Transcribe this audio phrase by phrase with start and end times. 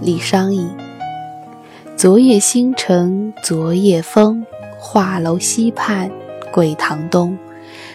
[0.00, 0.66] 李商隐。
[1.94, 4.46] 昨夜星辰昨夜风，
[4.78, 6.10] 画楼西畔
[6.50, 7.36] 桂堂东。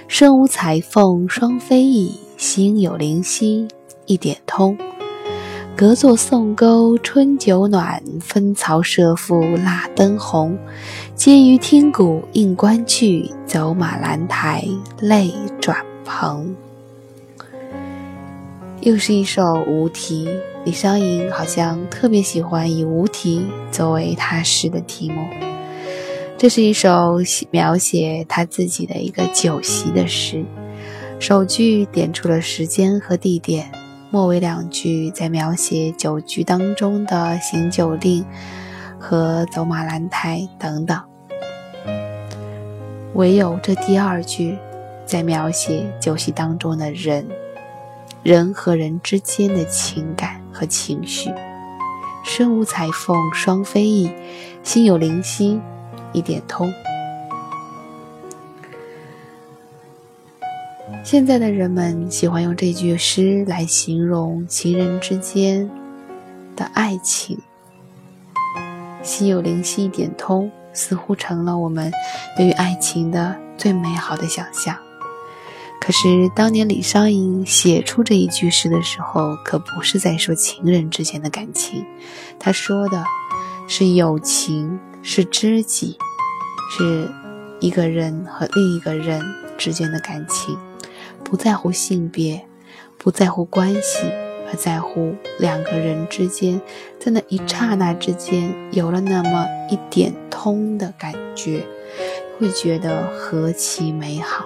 [0.08, 3.68] 身无彩凤双飞翼，心有灵犀
[4.06, 4.78] 一点通。
[5.76, 10.56] 隔座送钩春酒暖，分曹射覆蜡灯红。
[11.16, 14.64] 嗟余听鼓应官去，走马兰台
[15.00, 16.56] 泪转蓬。
[18.82, 20.30] 又是一首无题，
[20.66, 25.24] 李商隐好像特别喜欢以无题作为他诗的题目。
[26.40, 27.20] 这是一首
[27.52, 30.44] 描写他自己的一个酒席的诗，
[31.20, 33.72] 首句点出了时间和地点，
[34.10, 38.26] 末尾两句在描写酒局当中的行酒令
[39.00, 41.00] 和走马兰台等等，
[43.14, 44.58] 唯有这第二句
[45.06, 47.28] 在描写酒席当中的人。
[48.24, 51.30] 人和人之间的情感和情绪，
[52.24, 54.10] 身无彩凤双飞翼，
[54.64, 55.60] 心有灵犀
[56.14, 56.74] 一点通。
[61.04, 65.70] 现在的人们喜欢用这句诗来形容情人之间
[66.56, 67.38] 的爱情，
[69.04, 71.92] 心有灵犀一点通，似乎成了我们
[72.38, 74.85] 对于爱情的最美好的想象。
[75.86, 81.86] 可是，当年李商隐写出这一句诗的时候，可不是在说情人之间的感情，
[82.40, 83.04] 他说的
[83.68, 85.96] 是友情，是知己，
[86.72, 87.08] 是
[87.60, 89.22] 一个人和另一个人
[89.60, 90.58] 之间的感情，
[91.24, 92.48] 不在乎性别，
[92.98, 94.08] 不在乎关系，
[94.48, 96.60] 而在乎两个人之间，
[97.00, 101.64] 在那一刹那之间有了那么一点通的感觉，
[102.40, 104.46] 会觉得何其美好。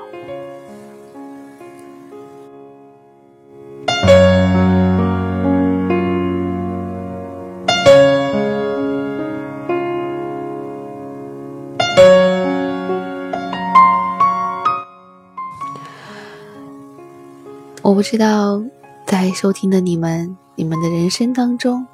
[18.00, 18.64] 不知道，
[19.06, 21.86] 在收听的你们，你们的人生当中，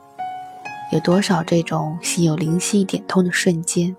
[0.92, 3.96] 有多少这种心有灵犀一点通的瞬间？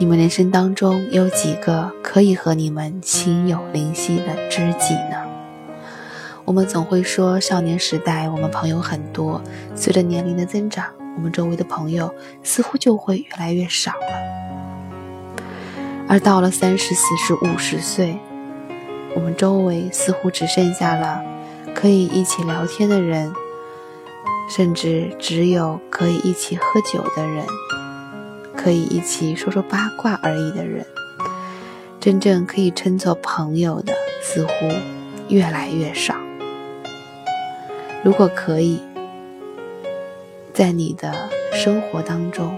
[0.00, 5.24] 你们人生当中有几个可以和你们心有灵犀的知己呢？
[6.44, 9.40] 我们总会说，少年时代我们朋友很多，
[9.76, 10.84] 随着年龄的增长，
[11.14, 15.38] 我们周围的朋友似乎就会越来越少了。
[16.08, 18.18] 而到了三十、四十、五十岁。
[19.14, 21.22] 我们周围似乎只剩下了
[21.74, 23.32] 可以一起聊天的人，
[24.48, 27.44] 甚至只有可以一起喝酒的人，
[28.56, 30.84] 可以一起说说八卦而已的人。
[32.00, 33.92] 真正可以称作朋友的，
[34.22, 34.52] 似乎
[35.28, 36.14] 越来越少。
[38.04, 38.80] 如果可以，
[40.52, 41.12] 在你的
[41.52, 42.56] 生活当中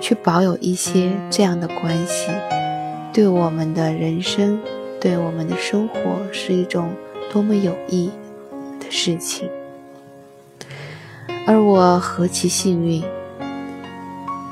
[0.00, 2.30] 去保有一些这样的关系，
[3.12, 4.60] 对我们的人生。
[5.00, 6.92] 对我们的生活是一种
[7.32, 8.10] 多么有益
[8.78, 9.48] 的事情，
[11.46, 13.02] 而我何其幸运，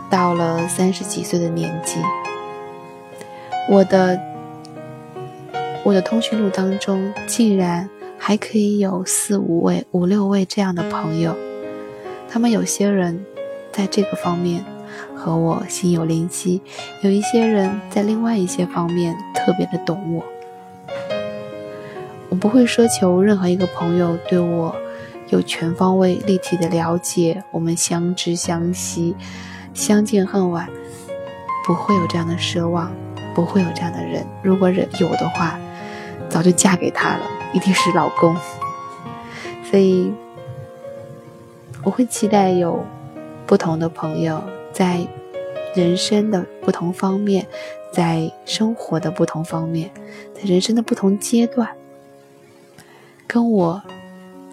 [0.08, 2.00] 到了三十几岁的年纪，
[3.68, 4.18] 我的
[5.84, 7.86] 我的通讯录当中竟然
[8.18, 11.36] 还可以有四五位、五六位这样的朋友，
[12.26, 13.22] 他们有些人
[13.70, 14.64] 在这个方面
[15.14, 16.62] 和我心有灵犀，
[17.02, 20.24] 有一些人在另外一些方面特别的懂我。
[22.30, 24.74] 我不会奢求任何一个朋友对我
[25.28, 29.14] 有全方位、立体的了解，我们相知相惜，
[29.74, 30.68] 相见恨晚，
[31.66, 32.92] 不会有这样的奢望，
[33.34, 34.26] 不会有这样的人。
[34.42, 35.58] 如果人有的话，
[36.28, 37.20] 早就嫁给他了，
[37.52, 38.36] 一定是老公。
[39.70, 40.12] 所以，
[41.82, 42.84] 我会期待有
[43.46, 44.42] 不同的朋友，
[44.72, 45.06] 在
[45.74, 47.46] 人生的不同方面，
[47.92, 49.90] 在生活的不同方面，
[50.34, 51.68] 在人生的不同阶段。
[53.28, 53.82] 跟我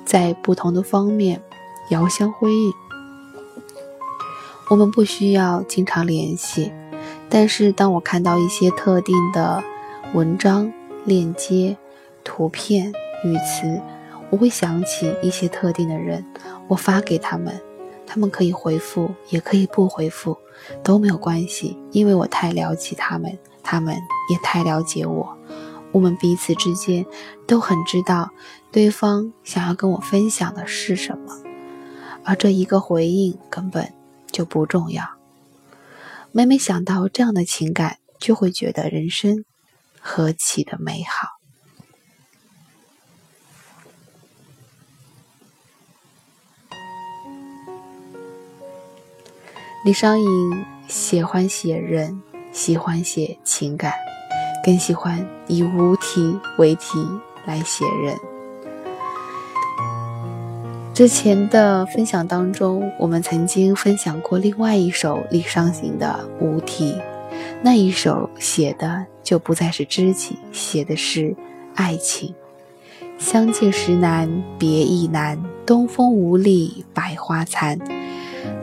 [0.03, 1.41] 在不同的方面
[1.89, 2.73] 遥相辉映，
[4.69, 6.73] 我们不需要经常联系，
[7.29, 9.63] 但是当我看到一些特定的
[10.13, 10.73] 文章、
[11.05, 11.77] 链接、
[12.25, 12.91] 图片、
[13.23, 13.81] 语词，
[14.29, 16.25] 我会想起一些特定的人，
[16.67, 17.57] 我发给他们，
[18.05, 20.37] 他们可以回复，也可以不回复，
[20.83, 23.95] 都没有关系，因为我太了解他们，他们
[24.29, 25.37] 也太了解我。
[25.91, 27.05] 我们彼此之间
[27.47, 28.29] 都很知道
[28.75, 31.41] 对方想要跟我分享的是什么
[32.25, 33.93] 而这一个回应根本
[34.29, 35.15] 就不重要。
[36.33, 39.45] 每每想到这样的情感就会觉得人生
[40.01, 41.29] 何其的美好。
[49.85, 52.21] 李商隐喜欢写人
[52.51, 53.93] 喜欢写情感
[54.65, 57.07] 更喜欢以无题为题
[57.45, 58.34] 来写人。
[60.95, 66.93] 之前的分享当中，我们曾经分享过另外一首李商隐的《无题》，
[67.61, 71.35] 那一首写的就不再是知己，写的是
[71.75, 72.33] 爱情。
[73.17, 75.37] 相见时难，别亦难。
[75.65, 77.77] 东风无力百花残，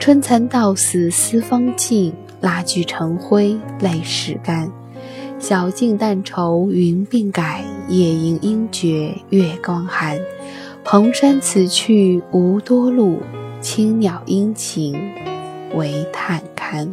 [0.01, 4.73] 春蚕到死丝方尽，蜡炬成灰泪始干。
[5.39, 10.19] 晓镜但愁云鬓改，夜吟应觉月光寒。
[10.85, 13.21] 蓬山此去无多路，
[13.61, 14.95] 青鸟殷勤
[15.75, 16.93] 为探看。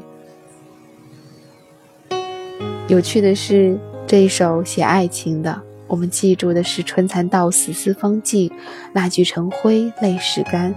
[2.88, 3.78] 有趣的是，
[4.08, 8.52] 这一首写爱情的，我们记住的是“春蚕到死丝方尽，
[8.94, 10.74] 蜡炬成灰泪始干”。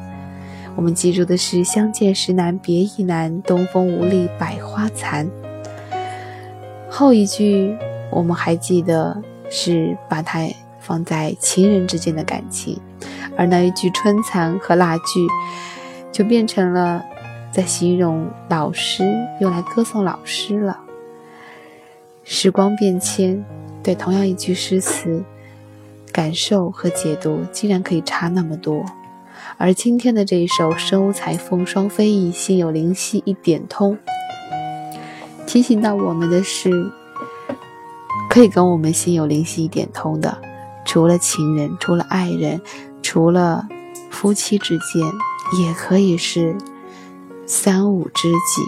[0.74, 5.30] 我们记住的是“相见时难别亦难，东风无力百花残”。
[6.88, 7.76] 后一句
[8.10, 10.40] 我们还记得是把它
[10.80, 12.80] 放在情人之间的感情。
[13.36, 15.26] 而那一句春蚕和蜡炬，
[16.12, 17.02] 就变成了
[17.50, 19.04] 在形容老师，
[19.40, 20.80] 用来歌颂老师了。
[22.24, 23.44] 时光变迁，
[23.82, 25.24] 对同样一句诗词，
[26.12, 28.84] 感受和解读竟然可以差那么多。
[29.58, 33.98] 而今天的这一首“身无彩凤双飞翼，心有灵犀一点通”，
[35.46, 36.70] 提醒到我们的是，
[38.30, 40.38] 可以跟我们心有灵犀一点通的，
[40.84, 42.60] 除了情人，除了爱人。
[43.12, 43.68] 除了
[44.10, 45.04] 夫妻之间，
[45.62, 46.56] 也可以是
[47.46, 48.62] 三五知己。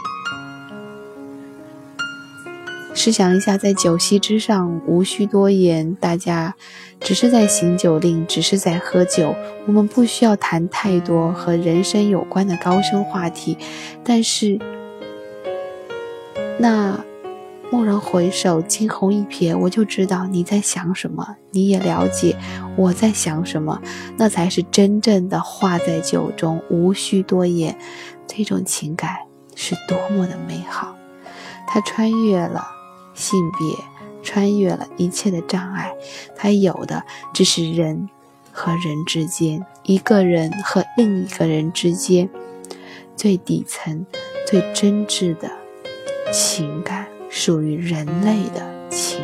[2.94, 6.54] 试想一下，在酒席之上，无需多言，大家
[7.00, 13.56] 只是在行酒令，只是在喝酒，我们不需要谈太多和人生有关的高深话题，
[14.04, 14.58] 但是
[16.58, 17.02] 那。
[17.74, 22.38] 蓦然回首，惊鸿一瞥，我就知道你在想什么，你也了解
[22.76, 23.82] 我在想什么，
[24.16, 27.76] 那才是真正的话在酒中，无需多言。
[28.28, 29.16] 这种情感
[29.56, 30.96] 是多么的美好，
[31.66, 32.64] 它穿越了
[33.12, 33.76] 性别，
[34.22, 35.92] 穿越了一切的障碍，
[36.36, 38.08] 它有的只是人
[38.52, 42.30] 和人之间，一个人和另一个人之间
[43.16, 44.06] 最底层、
[44.46, 45.50] 最真挚的
[46.32, 47.03] 情感。
[47.36, 49.23] 属于人类的情。